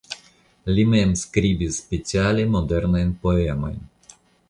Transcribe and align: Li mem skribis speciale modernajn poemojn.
Li 0.77 0.85
mem 0.93 1.13
skribis 1.25 1.77
speciale 1.83 2.49
modernajn 2.57 3.15
poemojn. 3.27 3.81